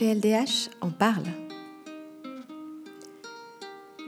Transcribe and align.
PLDH 0.00 0.70
en 0.80 0.88
parle. 0.88 1.26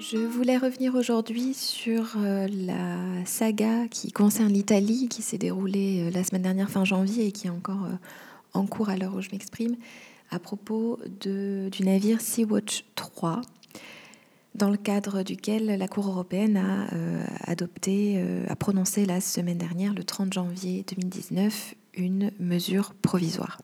Je 0.01 0.17
voulais 0.17 0.57
revenir 0.57 0.95
aujourd'hui 0.95 1.53
sur 1.53 2.15
euh, 2.17 2.49
la 2.51 3.27
saga 3.27 3.89
qui 3.89 4.11
concerne 4.11 4.55
l'Italie, 4.55 5.09
qui 5.11 5.21
s'est 5.21 5.37
déroulée 5.37 6.05
euh, 6.07 6.11
la 6.11 6.25
semaine 6.25 6.41
dernière 6.41 6.71
fin 6.71 6.87
janvier 6.87 7.27
et 7.27 7.33
qui 7.33 7.47
est 7.47 7.51
encore 7.51 7.85
euh, 7.85 7.95
en 8.55 8.65
cours 8.65 8.89
à 8.89 8.97
l'heure 8.97 9.15
où 9.15 9.21
je 9.21 9.29
m'exprime, 9.33 9.77
à 10.31 10.39
propos 10.39 10.99
du 11.21 11.85
navire 11.85 12.23
Sea-Watch 12.23 12.87
3, 12.95 13.43
dans 14.55 14.71
le 14.71 14.79
cadre 14.79 15.23
duquel 15.23 15.67
la 15.67 15.89
Cour 15.89 16.09
européenne 16.09 16.57
a 16.57 16.87
adopté, 17.51 18.23
a 18.49 18.57
prononcé 18.57 19.05
la 19.05 19.21
semaine 19.21 19.59
dernière, 19.59 19.93
le 19.93 20.05
30 20.05 20.33
janvier 20.33 20.87
2019, 20.89 21.75
une 21.97 22.31
mesure 22.39 22.95
provisoire. 22.95 23.59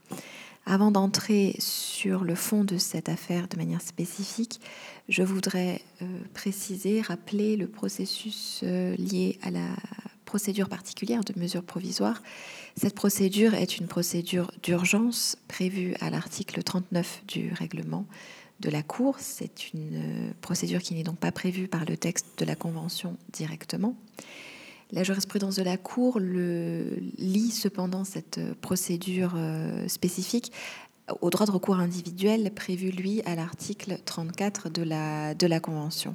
Avant 0.70 0.90
d'entrer 0.90 1.56
sur 1.60 2.24
le 2.24 2.34
fond 2.34 2.62
de 2.62 2.76
cette 2.76 3.09
affaire 3.09 3.48
de 3.48 3.56
manière 3.56 3.80
spécifique, 3.80 4.60
je 5.09 5.22
voudrais 5.22 5.80
euh, 6.02 6.04
préciser, 6.34 7.00
rappeler 7.00 7.56
le 7.56 7.66
processus 7.66 8.60
euh, 8.64 8.95
lié 8.96 9.38
à 9.40 9.50
la 9.50 9.66
procédure 10.26 10.68
particulière 10.68 11.24
de 11.24 11.32
mesure 11.40 11.62
provisoire. 11.62 12.23
Cette 12.76 12.95
procédure 12.95 13.54
est 13.54 13.78
une 13.78 13.86
procédure 13.86 14.50
d'urgence 14.62 15.38
prévue 15.48 15.95
à 16.00 16.10
l'article 16.10 16.62
39 16.62 17.23
du 17.26 17.50
règlement 17.54 18.04
de 18.60 18.68
la 18.68 18.82
Cour. 18.82 19.16
C'est 19.20 19.73
une 19.73 19.95
euh, 19.95 20.32
procédure 20.42 20.82
qui 20.82 20.92
n'est 20.92 21.02
donc 21.02 21.16
pas 21.16 21.32
prévue 21.32 21.66
par 21.66 21.87
le 21.87 21.96
texte 21.96 22.26
de 22.37 22.45
la 22.45 22.56
Convention 22.56 23.16
directement. 23.32 23.96
La 24.91 25.05
jurisprudence 25.05 25.56
de 25.56 25.62
la 25.62 25.77
Cour 25.77 26.19
lie 26.19 27.51
cependant 27.51 28.05
cette 28.05 28.41
procédure 28.60 29.34
euh, 29.37 29.87
spécifique 29.87 30.51
au 31.20 31.29
droit 31.30 31.46
de 31.46 31.51
recours 31.51 31.79
individuel 31.79 32.51
prévu, 32.55 32.90
lui, 32.90 33.23
à 33.27 33.35
l'article 33.35 33.99
34 34.04 34.71
de 34.71 34.82
la, 34.82 35.35
de 35.35 35.46
la 35.46 35.60
Convention. 35.60 36.15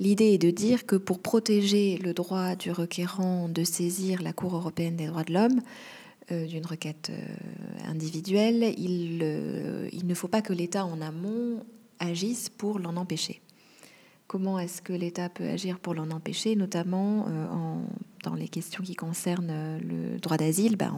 L'idée 0.00 0.34
est 0.34 0.38
de 0.38 0.50
dire 0.50 0.84
que 0.84 0.96
pour 0.96 1.20
protéger 1.20 1.96
le 1.98 2.12
droit 2.12 2.56
du 2.56 2.72
requérant 2.72 3.48
de 3.48 3.62
saisir 3.62 4.20
la 4.22 4.32
Cour 4.32 4.56
européenne 4.56 4.96
des 4.96 5.06
droits 5.06 5.24
de 5.24 5.32
l'homme, 5.32 5.60
euh, 6.32 6.46
d'une 6.46 6.66
requête 6.66 7.10
euh, 7.10 7.88
individuelle, 7.88 8.74
il 8.78 10.06
ne 10.06 10.14
faut 10.14 10.28
pas 10.28 10.42
que 10.42 10.52
l'État 10.52 10.84
en 10.84 11.00
amont 11.00 11.64
agisse 12.00 12.48
pour 12.48 12.80
l'en 12.80 12.96
empêcher 12.96 13.40
comment 14.32 14.58
est-ce 14.58 14.80
que 14.80 14.94
l'État 14.94 15.28
peut 15.28 15.46
agir 15.46 15.78
pour 15.78 15.92
l'en 15.92 16.10
empêcher, 16.10 16.56
notamment 16.56 17.26
euh, 17.28 17.76
dans 18.24 18.32
les 18.32 18.48
questions 18.48 18.82
qui 18.82 18.94
concernent 18.94 19.50
euh, 19.50 19.78
le 19.80 20.18
droit 20.18 20.38
d'asile, 20.38 20.76
ben, 20.76 20.96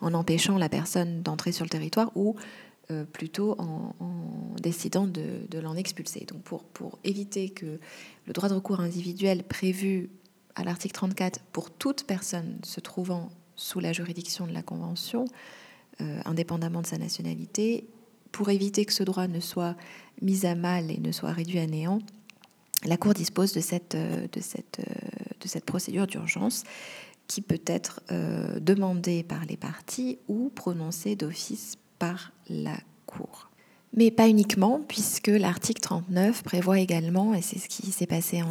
en, 0.00 0.14
empêchant 0.14 0.56
la 0.58 0.68
personne 0.68 1.22
d'entrer 1.22 1.50
sur 1.50 1.64
le 1.64 1.70
territoire 1.70 2.12
ou 2.14 2.36
euh, 2.92 3.04
plutôt 3.04 3.56
en, 3.58 3.96
décidant 4.62 5.08
de, 5.08 5.58
l'en 5.58 5.74
expulser. 5.74 6.24
Donc 6.28 6.42
pour, 6.42 6.62
pour 6.62 7.00
éviter 7.02 7.48
que 7.48 7.80
le 8.26 8.32
droit 8.32 8.48
de 8.48 8.54
recours 8.54 8.78
individuel 8.78 9.42
prévu 9.42 10.08
à 10.54 10.62
l'article 10.62 10.94
34 10.94 11.40
pour 11.50 11.72
toute 11.72 12.04
personne 12.04 12.60
se 12.62 12.78
trouvant 12.78 13.30
sous 13.56 13.80
la 13.80 13.92
juridiction 13.92 14.46
de 14.46 14.52
la 14.52 14.62
Convention, 14.62 15.24
indépendamment 15.98 16.82
de 16.82 16.86
sa 16.86 16.96
nationalité, 16.98 17.88
pour 18.30 18.50
éviter 18.50 18.84
que 18.84 18.92
ce 18.92 19.02
droit 19.02 19.26
ne 19.26 19.40
soit 19.40 19.74
mis 20.22 20.46
à 20.46 20.54
mal 20.54 20.92
et 20.92 20.98
ne 20.98 21.10
soit 21.10 21.32
réduit 21.32 21.58
à 21.58 21.66
néant, 21.66 21.98
la 22.84 22.96
Cour 22.96 23.14
dispose 23.14 23.52
de 23.52 23.60
cette, 23.60 23.94
euh, 23.94 24.26
euh, 24.26 24.82
de 25.40 25.48
cette 25.48 25.64
procédure 25.64 26.06
d'urgence 26.06 26.64
qui 27.26 27.42
peut 27.42 27.60
être 27.66 28.00
euh, 28.10 28.58
demandée 28.60 29.22
par 29.22 29.44
les 29.44 29.56
parties 29.56 30.18
ou 30.28 30.50
prononcée 30.54 31.16
d'office 31.16 31.76
par 31.98 32.32
la 32.48 32.76
Cour. 33.06 33.50
Mais 33.94 34.10
pas 34.10 34.28
uniquement, 34.28 34.80
puisque 34.86 35.28
l'article 35.28 35.80
39 35.80 36.42
prévoit 36.42 36.78
également, 36.78 37.34
et 37.34 37.42
c'est 37.42 37.58
ce 37.58 37.68
qui 37.68 37.90
s'est 37.90 38.06
passé 38.06 38.42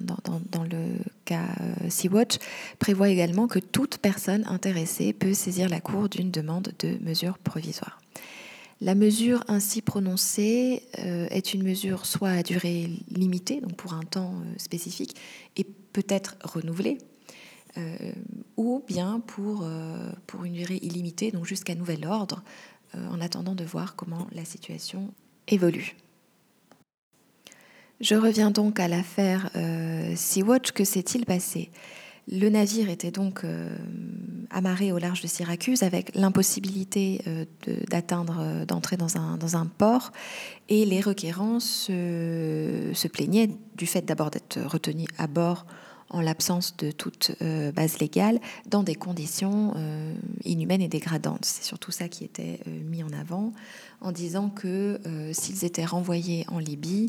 dans, 0.00 0.16
dans, 0.50 0.64
le 0.64 0.96
cas 1.26 1.46
Sea-Watch, 1.88 2.38
prévoit 2.78 3.10
également 3.10 3.46
que 3.46 3.58
toute 3.58 3.98
personne 3.98 4.42
intéressée 4.46 5.12
peut 5.12 5.34
saisir 5.34 5.68
la 5.68 5.80
Cour 5.80 6.08
d'une 6.08 6.30
demande 6.30 6.72
de 6.78 6.96
mesure 7.04 7.36
provisoire. 7.38 7.83
La 8.80 8.94
mesure 8.94 9.44
ainsi 9.48 9.82
prononcée 9.82 10.82
euh, 10.98 11.26
est 11.30 11.54
une 11.54 11.62
mesure 11.62 12.06
soit 12.06 12.30
à 12.30 12.42
durée 12.42 12.90
limitée, 13.10 13.60
donc 13.60 13.76
pour 13.76 13.94
un 13.94 14.02
temps 14.02 14.34
euh, 14.34 14.54
spécifique, 14.58 15.16
et 15.56 15.64
peut-être 15.64 16.36
renouvelée, 16.42 16.98
euh, 17.78 18.12
ou 18.56 18.82
bien 18.86 19.20
pour, 19.20 19.66
pour 20.26 20.44
une 20.44 20.54
durée 20.54 20.78
illimitée, 20.82 21.30
donc 21.30 21.44
jusqu'à 21.44 21.74
nouvel 21.74 22.06
ordre, 22.06 22.42
en 22.94 23.20
attendant 23.20 23.56
de 23.56 23.64
voir 23.64 23.96
comment 23.96 24.28
la 24.32 24.44
situation 24.44 25.12
évolue. 25.48 25.96
Je 28.00 28.14
reviens 28.14 28.52
donc 28.52 28.78
à 28.78 28.86
l'affaire 28.86 29.50
Sea-Watch. 30.14 30.70
Que 30.70 30.84
s'est-il 30.84 31.26
passé? 31.26 31.70
Le 32.30 32.48
navire 32.48 32.88
était 32.88 33.10
donc 33.10 33.44
euh, 33.44 33.76
amarré 34.50 34.92
au 34.92 34.98
large 34.98 35.20
de 35.20 35.26
Syracuse 35.26 35.82
avec 35.82 36.14
l'impossibilité 36.14 37.20
euh, 37.26 37.44
euh, 37.68 38.64
d'entrer 38.64 38.96
dans 38.96 39.16
un, 39.16 39.36
dans 39.36 39.56
un, 39.56 39.66
port. 39.66 40.10
Et 40.68 40.86
les 40.86 41.00
requérants 41.00 41.60
se, 41.60 43.08
plaignaient 43.08 43.50
du 43.76 43.86
fait 43.86 44.02
d'abord 44.02 44.30
d'être 44.30 44.58
retenus 44.60 45.08
à 45.18 45.26
bord 45.26 45.66
en 46.10 46.20
l'absence 46.20 46.76
de 46.76 46.90
toute 46.90 47.32
base 47.74 47.98
légale, 47.98 48.40
dans 48.66 48.82
des 48.82 48.94
conditions 48.94 49.74
inhumaines 50.44 50.82
et 50.82 50.88
dégradantes. 50.88 51.44
C'est 51.44 51.64
surtout 51.64 51.90
ça 51.90 52.08
qui 52.08 52.24
était 52.24 52.60
mis 52.66 53.02
en 53.02 53.12
avant, 53.12 53.52
en 54.00 54.12
disant 54.12 54.48
que 54.48 55.00
s'ils 55.32 55.64
étaient 55.64 55.84
renvoyés 55.84 56.44
en 56.48 56.58
Libye, 56.58 57.08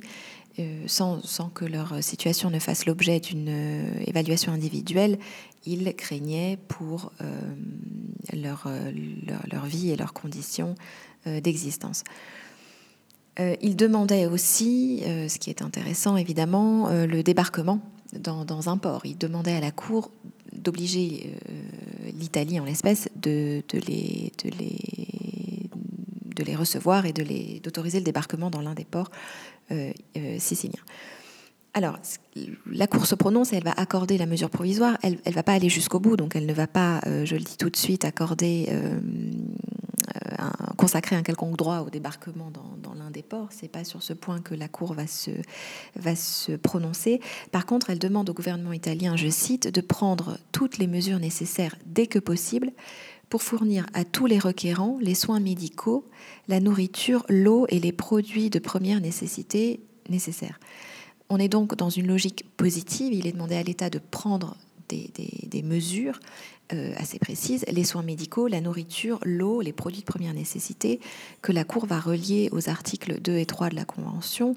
euh, 0.57 0.83
sans, 0.87 1.49
que 1.53 1.65
leur 1.65 2.01
situation 2.01 2.49
ne 2.49 2.59
fasse 2.59 2.85
l'objet 2.85 3.19
d'une 3.19 3.49
euh, 3.49 3.99
évaluation 4.07 4.53
individuelle, 4.53 5.19
ils 5.65 5.93
craignaient 5.95 6.57
pour 6.69 7.11
euh, 7.19 7.41
leur, 8.33 8.69
leur, 9.51 9.65
vie 9.65 9.91
et 9.91 9.97
leurs 9.97 10.13
conditions 10.13 10.75
d'existence. 11.25 12.03
ils 13.39 13.75
demandaient 13.75 14.27
aussi, 14.27 15.01
ce 15.03 15.39
qui 15.39 15.49
est 15.49 15.63
intéressant 15.63 16.17
évidemment, 16.17 16.89
le 16.89 17.23
débarquement 17.23 17.81
dans, 18.13 18.69
un 18.69 18.77
port. 18.77 19.05
Ils 19.05 19.17
demandaient 19.17 19.55
à 19.55 19.61
la 19.61 19.71
Cour 19.71 20.11
d'obliger 20.53 21.35
l'Italie 22.17 22.59
en 22.59 22.65
l'espèce 22.65 23.09
de, 23.15 23.61
de, 23.67 23.79
les, 23.79 24.31
de, 24.43 24.49
les, 24.57 25.69
de 26.35 26.43
les 26.43 26.55
recevoir 26.55 27.05
et 27.05 27.13
d'autoriser 27.13 27.99
le 27.99 28.03
débarquement 28.03 28.49
dans 28.49 28.61
l'un 28.61 28.73
des 28.73 28.85
ports 28.85 29.09
euh, 29.71 29.91
euh, 30.17 30.37
sicilien. 30.39 30.81
Alors, 31.73 31.97
la 32.71 32.87
Cour 32.87 33.05
se 33.05 33.15
prononce 33.15 33.51
et 33.51 33.57
elle 33.57 33.63
va 33.63 33.73
accorder 33.75 34.17
la 34.17 34.25
mesure 34.25 34.49
provisoire. 34.49 34.97
Elle 35.01 35.17
ne 35.25 35.31
va 35.31 35.43
pas 35.43 35.53
aller 35.53 35.67
jusqu'au 35.67 35.99
bout, 35.99 36.15
donc 36.15 36.35
elle 36.35 36.45
ne 36.45 36.53
va 36.53 36.67
pas, 36.67 37.01
euh, 37.05 37.25
je 37.25 37.35
le 37.35 37.41
dis 37.41 37.57
tout 37.57 37.69
de 37.69 37.75
suite, 37.75 38.05
accorder, 38.05 38.69
consacrer 40.77 41.15
un 41.15 41.23
quelconque 41.23 41.57
droit 41.57 41.79
au 41.79 41.89
débarquement 41.89 42.49
dans, 42.51 42.74
ports. 43.21 43.49
C'est 43.51 43.67
pas 43.67 43.83
sur 43.83 44.03
ce 44.03 44.13
point 44.13 44.39
que 44.39 44.55
la 44.55 44.67
Cour 44.67 44.93
va 44.93 45.07
se, 45.07 45.31
va 45.95 46.15
se 46.15 46.53
prononcer. 46.53 47.19
Par 47.51 47.65
contre, 47.65 47.89
elle 47.89 47.99
demande 47.99 48.29
au 48.29 48.33
gouvernement 48.33 48.73
italien, 48.73 49.15
je 49.15 49.29
cite, 49.29 49.67
de 49.67 49.81
prendre 49.81 50.37
toutes 50.51 50.77
les 50.77 50.87
mesures 50.87 51.19
nécessaires 51.19 51.75
dès 51.85 52.07
que 52.07 52.19
possible 52.19 52.71
pour 53.29 53.41
fournir 53.41 53.85
à 53.93 54.03
tous 54.03 54.27
les 54.27 54.39
requérants 54.39 54.97
les 55.01 55.15
soins 55.15 55.39
médicaux, 55.39 56.05
la 56.47 56.59
nourriture, 56.59 57.25
l'eau 57.29 57.65
et 57.69 57.79
les 57.79 57.91
produits 57.91 58.49
de 58.49 58.59
première 58.59 59.01
nécessité 59.01 59.79
nécessaires. 60.09 60.59
On 61.29 61.37
est 61.37 61.49
donc 61.49 61.75
dans 61.75 61.89
une 61.89 62.07
logique 62.07 62.45
positive. 62.55 63.13
Il 63.13 63.27
est 63.27 63.31
demandé 63.31 63.55
à 63.55 63.63
l'État 63.63 63.89
de 63.89 63.99
prendre 63.99 64.55
des, 64.89 65.63
mesures 65.63 66.19
euh, 66.73 66.93
assez 66.97 67.19
précises, 67.19 67.65
les 67.71 67.83
soins 67.83 68.03
médicaux, 68.03 68.47
la 68.47 68.61
nourriture, 68.61 69.19
l'eau, 69.23 69.61
les 69.61 69.73
produits 69.73 70.01
de 70.01 70.05
première 70.05 70.33
nécessité, 70.33 70.99
que 71.41 71.51
la 71.51 71.63
Cour 71.63 71.85
va 71.85 71.99
relier 71.99 72.49
aux 72.51 72.69
articles 72.69 73.21
2 73.21 73.37
et 73.37 73.45
3 73.45 73.69
de 73.69 73.75
la 73.75 73.85
Convention. 73.85 74.55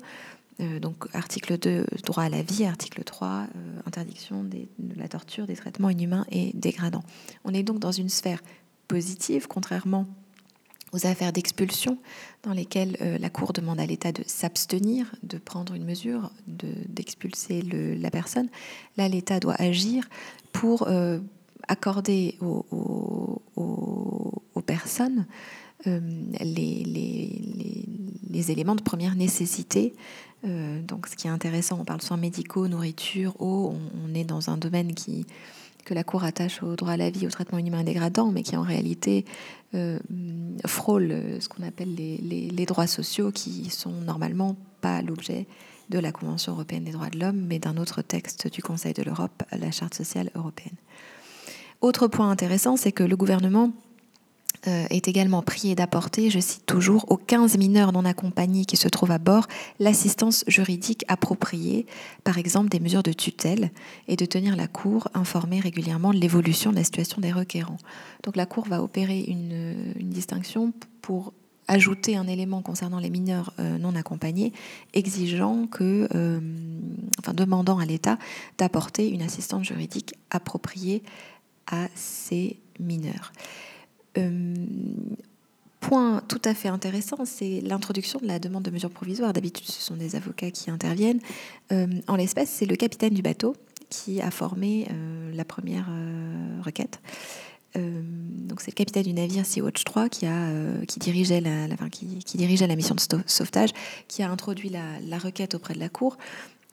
Euh, 0.61 0.81
donc 0.81 1.07
article 1.15 1.57
2, 1.57 1.87
droit 2.05 2.25
à 2.25 2.29
la 2.29 2.43
vie, 2.43 2.65
article 2.65 3.05
3, 3.05 3.29
euh, 3.29 3.81
interdiction 3.87 4.43
de 4.43 4.67
la 4.97 5.09
torture, 5.09 5.47
des 5.47 5.55
traitements 5.55 5.91
inhumains 5.91 6.27
et 6.31 6.51
dégradants. 6.55 7.05
On 7.45 7.55
est 7.55 7.63
donc 7.63 7.79
dans 7.79 7.93
une 7.93 8.09
sphère 8.09 8.43
positive, 8.89 9.47
contrairement 9.47 10.07
aux 10.93 11.07
affaires 11.07 11.33
d'expulsion 11.33 11.99
dans 12.43 12.53
lesquelles 12.53 12.97
euh, 13.01 13.19
la 13.19 13.31
Cour 13.31 13.53
demande 13.53 13.81
à 13.81 13.87
l'État 13.87 14.13
de 14.13 14.23
s'abstenir 14.27 15.15
de 15.23 15.39
prendre 15.39 15.75
une 15.75 15.85
mesure, 15.85 16.31
d'expulser 16.47 17.63
la 17.63 18.11
personne. 18.11 18.49
Là, 18.97 19.09
l'État 19.09 19.41
doit 19.41 19.61
agir 19.61 20.09
pour 20.53 20.89
euh, 20.89 21.19
accorder 21.67 22.37
aux, 22.41 23.43
personnes 24.67 25.27
euh, 25.87 26.01
les, 26.41 27.31
éléments 28.51 28.75
de 28.75 28.83
première 28.83 29.15
nécessité. 29.15 29.95
donc, 30.45 31.07
ce 31.07 31.17
qui 31.17 31.27
est 31.27 31.31
intéressant, 31.31 31.79
on 31.81 31.85
parle 31.85 32.01
de 32.01 32.05
soins 32.05 32.19
médicaux, 32.19 32.69
nourriture, 32.69 33.35
eau. 33.41 33.75
on 34.05 34.15
est 34.15 34.25
dans 34.25 34.51
un 34.51 34.59
domaine 34.59 34.95
qui 34.95 35.27
que 35.89 35.95
la 35.95 36.05
Cour 36.05 36.23
attache 36.25 36.63
au 36.63 36.77
droit 36.77 36.93
à 36.93 36.97
la 36.99 37.09
vie, 37.09 37.27
au 37.27 37.31
traitement 37.31 37.59
inhumain 37.59 37.83
dégradant, 37.83 38.31
mais 38.31 38.43
qui 38.43 38.57
en 38.57 38.63
réalité 38.63 39.25
euh, 39.75 39.99
frôle 40.67 41.15
ce 41.41 41.49
qu'on 41.49 41.63
appelle 41.63 41.95
les, 41.95 42.19
les, 42.19 42.67
droits 42.67 42.87
sociaux, 42.87 43.33
qui 43.33 43.71
sont 43.71 43.93
normalement 43.93 44.55
pas 44.83 45.01
l'objet 45.01 45.47
de 45.89 45.99
la 45.99 46.13
Convention 46.13 46.53
européenne 46.53 46.85
des 46.85 46.93
droits 46.93 47.09
de 47.09 47.19
l'homme, 47.19 47.41
mais 47.49 47.59
d'un 47.59 47.79
autre 47.79 48.03
texte 48.03 48.53
du 48.53 48.63
Conseil 48.63 48.93
de 48.93 49.03
l'Europe, 49.03 49.43
la 49.51 49.71
Charte 49.71 49.95
sociale 49.95 50.31
européenne. 50.35 50.77
Autre 51.81 52.07
point 52.07 52.31
intéressant, 52.31 52.77
c'est 52.77 52.93
que 52.93 53.05
le 53.05 53.17
gouvernement 53.17 53.71
euh, 53.71 53.88
est 54.65 55.09
également 55.09 55.43
prié 55.43 55.75
d'apporter, 55.75 56.31
je 56.31 56.41
cite 56.41 56.67
toujours, 56.67 57.11
aux 57.11 57.17
15 57.17 57.57
mineurs 57.59 57.93
non 57.93 58.05
accompagnés 58.05 58.65
qui 58.65 58.77
se 58.77 58.89
trouvent 58.89 59.13
à 59.13 59.19
bord 59.19 59.47
l'assistance 59.79 60.45
juridique 60.47 61.05
appropriée, 61.09 61.87
par 62.25 62.39
exemple 62.39 62.69
des 62.69 62.81
mesures 62.81 63.03
de 63.03 63.13
tutelle, 63.13 63.71
et 64.09 64.17
de 64.17 64.25
tenir 64.25 64.57
la 64.57 64.67
Cour 64.67 65.09
informée 65.15 65.61
régulièrement 65.61 66.13
de 66.13 66.19
l'évolution 66.19 66.71
de 66.71 66.77
la 66.77 66.85
situation 66.85 67.21
des 67.21 67.33
requérants. 67.33 67.79
Donc 68.23 68.37
la 68.37 68.47
Cour 68.47 68.67
va 68.67 68.83
opérer 68.83 69.21
une, 69.21 69.95
distinction 69.97 70.73
pour 71.03 71.33
ajouter 71.69 72.17
un 72.17 72.27
élément 72.27 72.63
concernant 72.63 72.99
les 72.99 73.11
mineurs 73.11 73.53
euh, 73.59 73.79
non 73.79 73.95
accompagnés, 73.95 74.53
exigeant 74.95 75.67
que, 75.67 76.09
euh, 76.15 76.41
demandant 77.35 77.79
à 77.79 77.85
l'État 77.85 78.19
d'apporter 78.57 79.11
une 79.11 79.23
assistance 79.23 79.67
juridique 79.67 80.15
appropriée 80.31 81.03
à 81.71 81.89
ces 81.95 82.59
mineurs. 82.81 83.33
Euh, 84.17 84.55
point 85.81 86.23
tout 86.29 86.41
à 86.45 86.55
fait 86.55 86.69
intéressant, 86.69 87.25
c'est 87.25 87.61
l'introduction 87.61 88.19
de 88.21 88.27
la 88.27 88.39
demande 88.39 88.65
de 88.65 88.71
mesures 88.71 88.91
provisoires. 88.91 89.33
D'habitude, 89.33 89.67
ce 89.67 89.81
sont 89.81 89.97
des 89.97 90.17
avocats 90.17 90.51
qui 90.51 90.71
interviennent. 90.71 91.21
Euh, 91.73 91.87
en 92.07 92.17
l'espèce, 92.17 92.51
c'est 92.51 92.67
le 92.67 92.77
capitaine 92.77 93.15
du 93.15 93.23
bateau 93.23 93.55
qui 93.91 94.21
a 94.21 94.31
formé 94.31 94.87
euh, 94.91 95.33
la 95.35 95.45
première 95.45 95.89
requête. 96.63 97.01
donc 97.75 98.61
c'est 98.61 98.73
le 98.73 98.75
capitaine 98.75 99.05
du 99.05 99.13
navire 99.13 99.47
Sea 99.47 99.63
Watch 99.63 99.85
3 99.85 100.09
qui, 100.09 100.27
a, 100.27 100.51
qui, 100.89 100.99
dirigeait 100.99 101.41
la, 101.41 101.69
qui, 101.91 102.37
dirigeait 102.37 102.67
la 102.67 102.77
mission 102.77 102.95
de 102.95 103.01
sauvetage, 103.27 103.71
qui 104.09 104.23
a 104.23 104.31
introduit 104.31 104.69
la, 104.69 105.01
la 105.07 105.19
requête 105.19 105.55
auprès 105.55 105.75
de 105.75 105.79
la 105.79 105.89
Cour. 105.89 106.19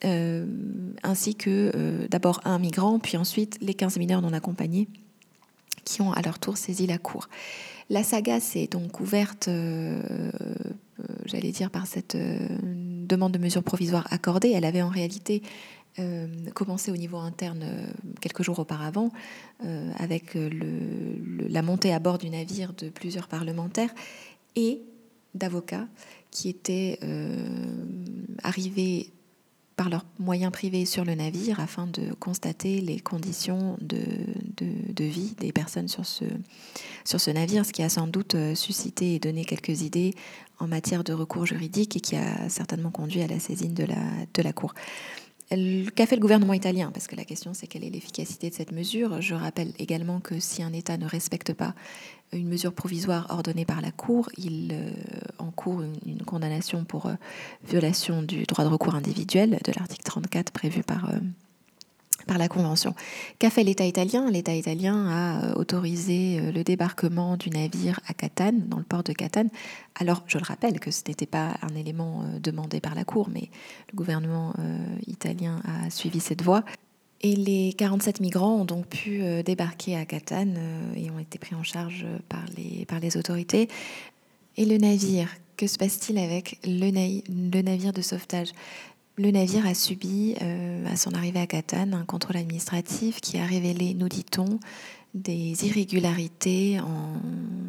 ainsi 0.02 1.36
que 1.36 2.06
d'abord 2.10 2.40
un 2.44 2.58
migrant, 2.58 2.98
puis 2.98 3.16
ensuite 3.16 3.56
les 3.60 3.74
15 3.74 3.98
mineurs 3.98 4.20
non 4.20 4.32
accompagnés 4.32 4.88
qui 5.86 6.02
ont 6.02 6.12
à 6.12 6.20
leur 6.20 6.38
tour 6.38 6.58
saisi 6.58 6.86
la 6.86 6.98
cour. 6.98 7.30
La 7.88 8.02
saga 8.02 8.40
s'est 8.40 8.66
donc 8.66 9.00
ouverte, 9.00 9.46
euh, 9.46 10.02
euh, 10.02 11.04
j'allais 11.24 11.52
dire, 11.52 11.70
par 11.70 11.86
cette 11.86 12.16
euh, 12.16 12.36
demande 12.60 13.32
de 13.32 13.38
mesure 13.38 13.62
provisoire 13.62 14.06
accordée. 14.10 14.50
Elle 14.50 14.66
avait 14.66 14.82
en 14.82 14.90
réalité 14.90 15.42
commencé 16.52 16.90
au 16.90 16.96
niveau 16.98 17.16
interne 17.16 17.64
quelques 18.20 18.42
jours 18.42 18.58
auparavant, 18.58 19.10
avec 19.98 20.36
la 20.36 21.62
montée 21.62 21.94
à 21.94 21.98
bord 22.00 22.18
du 22.18 22.28
navire 22.28 22.74
de 22.74 22.90
plusieurs 22.90 23.28
parlementaires 23.28 23.94
et 24.56 24.82
d'avocats 25.34 25.88
qui 26.30 26.50
étaient 26.50 27.00
arrivés 28.42 29.10
par 29.76 29.90
leurs 29.90 30.06
moyens 30.18 30.50
privés 30.50 30.86
sur 30.86 31.04
le 31.04 31.14
navire 31.14 31.60
afin 31.60 31.86
de 31.86 32.14
constater 32.14 32.80
les 32.80 32.98
conditions 32.98 33.76
de, 33.80 34.00
de, 34.56 35.04
vie 35.04 35.34
des 35.38 35.52
personnes 35.52 35.88
sur 35.88 36.06
ce, 36.06 36.24
sur 37.04 37.20
ce 37.20 37.30
navire, 37.30 37.66
ce 37.66 37.72
qui 37.72 37.82
a 37.82 37.90
sans 37.90 38.06
doute 38.06 38.34
euh, 38.34 38.54
suscité 38.54 39.14
et 39.14 39.18
donné 39.18 39.44
quelques 39.44 39.82
idées 39.82 40.14
en 40.58 40.66
matière 40.66 41.04
de 41.04 41.12
recours 41.12 41.44
juridique 41.44 41.96
et 41.96 42.00
qui 42.00 42.16
a 42.16 42.48
certainement 42.48 42.90
conduit 42.90 43.20
à 43.20 43.26
la 43.26 43.38
saisine 43.38 43.74
de 43.74 43.84
la, 43.84 43.96
de 44.32 44.42
la 44.42 44.54
Cour. 44.54 44.72
Qu'a 45.48 46.06
fait 46.06 46.16
le 46.16 46.20
gouvernement 46.20 46.54
italien? 46.54 46.90
Parce 46.92 47.06
que 47.06 47.14
la 47.14 47.24
question, 47.24 47.54
c'est 47.54 47.68
quelle 47.68 47.84
est 47.84 47.90
l'efficacité 47.90 48.50
de 48.50 48.54
cette 48.54 48.72
mesure. 48.72 49.20
Je 49.20 49.34
rappelle 49.34 49.72
également 49.78 50.18
que 50.18 50.40
si 50.40 50.62
un 50.62 50.72
État 50.72 50.96
ne 50.96 51.06
respecte 51.06 51.52
pas 51.52 51.74
une 52.32 52.48
mesure 52.48 52.72
provisoire 52.72 53.26
ordonnée 53.30 53.64
par 53.64 53.80
la 53.80 53.92
Cour, 53.92 54.28
il 54.36 54.70
euh, 54.72 54.90
encourt 55.38 55.82
une, 55.82 56.22
condamnation 56.22 56.84
pour 56.84 57.06
euh, 57.06 57.14
violation 57.68 58.22
du 58.22 58.42
droit 58.42 58.64
de 58.64 58.70
recours 58.70 58.96
individuel 58.96 59.60
de 59.64 59.72
l'article 59.78 60.02
34 60.02 60.50
prévu 60.50 60.82
par, 60.82 61.10
euh, 61.10 61.18
par 62.26 62.38
la 62.38 62.48
Convention. 62.48 62.94
Qu'a 63.38 63.50
fait 63.50 63.64
l'État 63.64 63.84
italien? 63.84 64.30
L'État 64.30 64.54
italien 64.54 65.08
a 65.08 65.56
autorisé 65.56 66.52
le 66.52 66.64
débarquement 66.64 67.36
du 67.36 67.50
navire 67.50 68.00
à 68.08 68.14
Catane, 68.14 68.66
dans 68.68 68.78
le 68.78 68.84
port 68.84 69.02
de 69.02 69.12
Catane. 69.12 69.48
Alors, 69.98 70.22
je 70.26 70.38
le 70.38 70.44
rappelle 70.44 70.80
que 70.80 70.90
ce 70.90 71.02
n'était 71.06 71.26
pas 71.26 71.54
un 71.62 71.74
élément 71.74 72.24
demandé 72.42 72.80
par 72.80 72.94
la 72.94 73.04
Cour, 73.04 73.28
mais 73.32 73.48
le 73.92 73.96
gouvernement 73.96 74.54
italien 75.06 75.60
a 75.64 75.90
suivi 75.90 76.20
cette 76.20 76.42
voie. 76.42 76.64
Et 77.22 77.34
les 77.34 77.72
47 77.72 78.20
migrants 78.20 78.56
ont 78.56 78.64
donc 78.64 78.86
pu 78.86 79.22
euh, 79.22 79.42
débarquer 79.42 79.96
à 79.96 80.04
Catane 80.04 80.54
euh, 80.58 80.94
et 80.96 81.10
ont 81.10 81.18
été 81.18 81.38
pris 81.38 81.54
en 81.54 81.62
charge 81.62 82.04
euh, 82.04 82.18
par 82.28 82.44
les, 82.56 82.84
par 82.84 83.00
les 83.00 83.16
autorités. 83.16 83.68
Et 84.56 84.66
le 84.66 84.76
navire, 84.76 85.28
que 85.56 85.66
se 85.66 85.78
passe-t-il 85.78 86.18
avec 86.18 86.58
le, 86.64 86.90
le, 86.90 87.62
navire 87.62 87.92
de 87.92 88.02
sauvetage? 88.02 88.50
Le 89.18 89.30
navire 89.30 89.66
a 89.66 89.74
subi, 89.74 90.34
à 90.84 90.96
son 90.96 91.14
arrivée 91.14 91.40
à 91.40 91.46
Catane, 91.46 91.94
un 91.94 92.04
contrôle 92.04 92.36
administratif 92.36 93.20
qui 93.20 93.38
a 93.38 93.46
révélé, 93.46 93.94
nous 93.94 94.10
dit-on, 94.10 94.60
des 95.14 95.64
irrégularités 95.64 96.78
en 96.80 97.18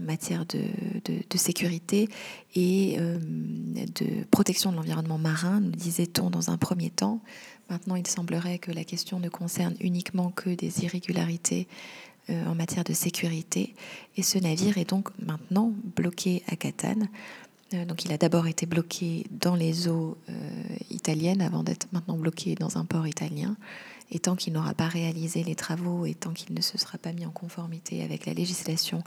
matière 0.06 0.46
de, 0.46 1.38
sécurité 1.38 2.10
et 2.56 2.98
de 2.98 4.26
protection 4.30 4.72
de 4.72 4.76
l'environnement 4.76 5.18
marin, 5.18 5.62
nous 5.62 5.72
disait-on 5.72 6.30
dans 6.30 6.50
un 6.50 6.58
premier 6.58 6.90
temps. 6.90 7.22
Maintenant, 7.70 7.96
il 7.96 8.08
semblerait 8.08 8.60
que 8.60 8.72
la 8.72 8.84
question 8.84 9.20
ne 9.20 9.30
concerne 9.30 9.76
uniquement 9.80 10.32
que 10.32 10.50
des 10.50 10.84
irrégularités 10.84 11.68
euh, 12.30 12.46
en 12.46 12.56
matière 12.56 12.84
de 12.84 12.94
sécurité. 12.94 13.74
Et 14.16 14.24
ce 14.24 14.38
navire 14.38 14.78
est 14.78 14.90
donc 14.90 15.10
maintenant 15.20 15.74
bloqué 15.96 16.44
à 16.48 16.56
Catane. 16.56 17.08
Euh, 17.74 17.86
donc 17.86 18.06
il 18.06 18.14
a 18.14 18.18
d'abord 18.18 18.48
été 18.48 18.66
bloqué 18.66 19.26
dans 19.32 19.56
les 19.56 19.88
eaux 19.88 20.18
euh, 20.30 20.34
italiennes 20.90 21.42
avant 21.42 21.64
d'être 21.64 21.88
maintenant 21.92 22.18
bloqué 22.18 22.56
dans 22.56 22.78
un 22.78 22.86
port 22.86 23.08
italien. 23.08 23.56
Et 24.10 24.20
tant 24.20 24.38
qu'il 24.38 24.54
n'aura 24.54 24.74
pas 24.74 24.88
réalisé 24.88 25.44
les 25.44 25.56
travaux 25.56 26.06
et 26.06 26.14
tant 26.14 26.32
qu'il 26.32 26.56
ne 26.56 26.62
se 26.62 26.78
sera 26.78 26.98
pas 26.98 27.12
mis 27.12 27.26
en 27.26 27.32
conformité 27.32 28.04
avec 28.04 28.26
la 28.26 28.34
législation 28.34 29.04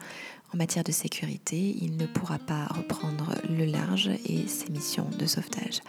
en 0.52 0.58
matière 0.58 0.84
de 0.84 0.92
sécurité, 0.92 1.74
il 1.80 1.96
ne 1.96 2.04
pourra 2.04 2.38
pas 2.38 2.66
reprendre 2.66 3.34
le 3.48 3.64
large 3.64 4.10
et 4.26 4.46
ses 4.46 4.70
missions 4.70 5.08
de 5.18 5.24
sauvetage. 5.24 5.80